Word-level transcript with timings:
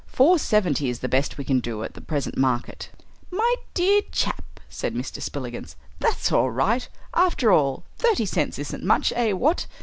Four 0.07 0.39
seventy 0.39 0.89
is 0.89 0.97
the 1.01 1.07
best 1.07 1.37
we 1.37 1.43
can 1.43 1.59
do 1.59 1.83
on 1.83 1.89
the 1.93 2.01
present 2.01 2.35
market." 2.35 2.89
"My 3.29 3.55
dear 3.75 4.01
chap," 4.11 4.59
said 4.67 4.95
Mr. 4.95 5.21
Spillikins, 5.21 5.75
"that's 5.99 6.31
all 6.31 6.49
right. 6.49 6.89
After 7.13 7.51
all, 7.51 7.83
thirty 7.99 8.25
cents 8.25 8.57
isn't 8.57 8.83
much, 8.83 9.13
eh 9.15 9.33
what? 9.33 9.67